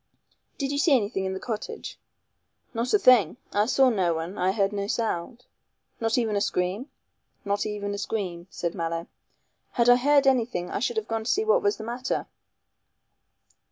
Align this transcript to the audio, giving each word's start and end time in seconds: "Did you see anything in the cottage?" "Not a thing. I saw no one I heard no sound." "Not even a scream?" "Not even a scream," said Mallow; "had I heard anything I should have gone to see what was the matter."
"Did 0.57 0.71
you 0.71 0.79
see 0.79 0.95
anything 0.97 1.25
in 1.25 1.33
the 1.35 1.39
cottage?" 1.39 1.99
"Not 2.73 2.91
a 2.91 2.97
thing. 2.97 3.37
I 3.53 3.67
saw 3.67 3.89
no 3.91 4.15
one 4.15 4.35
I 4.35 4.51
heard 4.51 4.73
no 4.73 4.87
sound." 4.87 5.45
"Not 5.99 6.17
even 6.17 6.35
a 6.35 6.41
scream?" 6.41 6.89
"Not 7.45 7.67
even 7.67 7.93
a 7.93 7.99
scream," 7.99 8.47
said 8.49 8.73
Mallow; 8.73 9.05
"had 9.73 9.89
I 9.89 9.97
heard 9.97 10.25
anything 10.25 10.71
I 10.71 10.79
should 10.79 10.97
have 10.97 11.07
gone 11.07 11.25
to 11.25 11.29
see 11.29 11.45
what 11.45 11.61
was 11.61 11.77
the 11.77 11.83
matter." 11.83 12.25